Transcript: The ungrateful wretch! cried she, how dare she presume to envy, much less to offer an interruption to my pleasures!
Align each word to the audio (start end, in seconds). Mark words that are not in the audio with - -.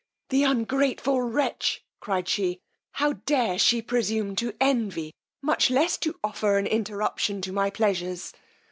The 0.29 0.43
ungrateful 0.43 1.21
wretch! 1.21 1.85
cried 1.99 2.27
she, 2.27 2.59
how 2.93 3.13
dare 3.13 3.59
she 3.59 3.83
presume 3.83 4.35
to 4.37 4.55
envy, 4.59 5.13
much 5.43 5.69
less 5.69 5.95
to 5.99 6.19
offer 6.23 6.57
an 6.57 6.65
interruption 6.65 7.39
to 7.41 7.53
my 7.53 7.69
pleasures! 7.69 8.33